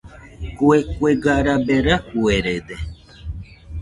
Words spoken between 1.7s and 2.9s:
rafarede.